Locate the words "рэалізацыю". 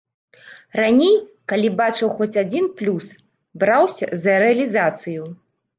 4.47-5.23